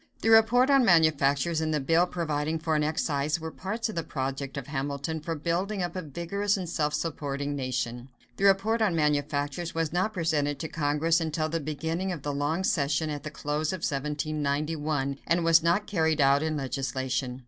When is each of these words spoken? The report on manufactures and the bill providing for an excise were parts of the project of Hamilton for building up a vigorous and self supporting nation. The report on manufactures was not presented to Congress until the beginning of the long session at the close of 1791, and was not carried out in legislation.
The 0.23 0.29
report 0.31 0.71
on 0.71 0.83
manufactures 0.83 1.61
and 1.61 1.71
the 1.71 1.79
bill 1.79 2.07
providing 2.07 2.57
for 2.57 2.75
an 2.75 2.83
excise 2.83 3.39
were 3.39 3.51
parts 3.51 3.87
of 3.87 3.93
the 3.93 4.01
project 4.01 4.57
of 4.57 4.65
Hamilton 4.65 5.19
for 5.19 5.35
building 5.35 5.83
up 5.83 5.95
a 5.95 6.01
vigorous 6.01 6.57
and 6.57 6.67
self 6.67 6.95
supporting 6.95 7.55
nation. 7.55 8.09
The 8.37 8.45
report 8.45 8.81
on 8.81 8.95
manufactures 8.95 9.75
was 9.75 9.93
not 9.93 10.11
presented 10.11 10.57
to 10.57 10.67
Congress 10.67 11.21
until 11.21 11.49
the 11.49 11.59
beginning 11.59 12.11
of 12.11 12.23
the 12.23 12.33
long 12.33 12.63
session 12.63 13.11
at 13.11 13.21
the 13.21 13.29
close 13.29 13.71
of 13.71 13.81
1791, 13.85 15.19
and 15.27 15.45
was 15.45 15.61
not 15.61 15.85
carried 15.85 16.19
out 16.19 16.41
in 16.41 16.57
legislation. 16.57 17.39